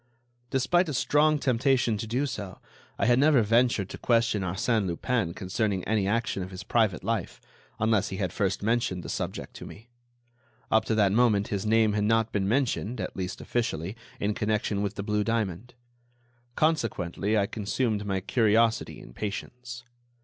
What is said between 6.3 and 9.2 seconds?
of his private life, unless he had first mentioned the